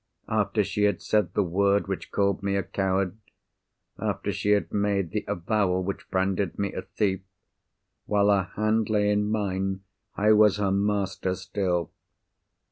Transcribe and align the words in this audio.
After 0.29 0.63
she 0.63 0.85
had 0.85 0.99
said 0.99 1.35
the 1.35 1.43
word 1.43 1.87
which 1.87 2.09
called 2.11 2.41
me 2.41 2.55
a 2.55 2.63
coward, 2.63 3.19
after 3.99 4.31
she 4.31 4.49
had 4.53 4.73
made 4.73 5.11
the 5.11 5.23
avowal 5.27 5.83
which 5.83 6.09
branded 6.09 6.57
me 6.57 6.73
as 6.73 6.85
a 6.85 6.87
thief—while 6.87 8.29
her 8.31 8.49
hand 8.55 8.89
lay 8.89 9.11
in 9.11 9.25
mine 9.29 9.81
I 10.15 10.31
was 10.31 10.57
her 10.57 10.71
master 10.71 11.35
still! 11.35 11.91